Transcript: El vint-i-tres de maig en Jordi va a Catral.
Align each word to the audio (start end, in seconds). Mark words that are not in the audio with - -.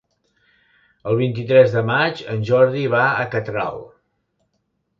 El 1.11 1.19
vint-i-tres 1.19 1.75
de 1.75 1.83
maig 1.91 2.25
en 2.37 2.43
Jordi 2.49 2.83
va 2.97 3.05
a 3.11 3.29
Catral. 3.37 3.81